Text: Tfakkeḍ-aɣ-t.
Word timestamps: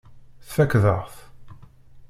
Tfakkeḍ-aɣ-t. 0.47 1.15